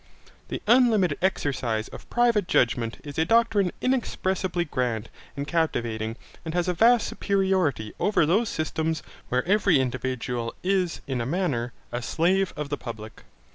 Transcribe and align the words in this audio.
The 0.47 0.63
unlimited 0.65 1.19
exercise 1.21 1.87
of 1.89 2.09
private 2.09 2.47
judgement 2.47 2.97
is 3.03 3.19
a 3.19 3.23
doctrine 3.23 3.71
inexpressibly 3.81 4.65
grand 4.65 5.09
and 5.37 5.47
captivating 5.47 6.15
and 6.43 6.55
has 6.55 6.67
a 6.67 6.73
vast 6.73 7.05
superiority 7.05 7.93
over 7.99 8.25
those 8.25 8.49
systems 8.49 9.03
where 9.29 9.45
every 9.47 9.79
individual 9.79 10.55
is 10.63 11.01
in 11.05 11.21
a 11.21 11.27
manner 11.27 11.71
the 11.91 12.01
slave 12.01 12.51
of 12.57 12.69
the 12.69 12.77
public. 12.79 13.25